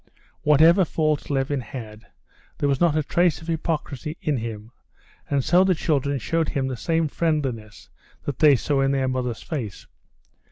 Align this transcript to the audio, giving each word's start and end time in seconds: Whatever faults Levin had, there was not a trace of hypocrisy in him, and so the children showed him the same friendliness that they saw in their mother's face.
Whatever 0.41 0.83
faults 0.83 1.29
Levin 1.29 1.61
had, 1.61 2.07
there 2.57 2.67
was 2.67 2.81
not 2.81 2.95
a 2.97 3.03
trace 3.03 3.39
of 3.39 3.47
hypocrisy 3.47 4.17
in 4.19 4.37
him, 4.37 4.71
and 5.29 5.43
so 5.43 5.63
the 5.63 5.75
children 5.75 6.17
showed 6.17 6.49
him 6.49 6.67
the 6.69 6.75
same 6.75 7.07
friendliness 7.07 7.87
that 8.23 8.39
they 8.39 8.55
saw 8.55 8.81
in 8.81 8.93
their 8.93 9.07
mother's 9.07 9.43
face. 9.43 9.85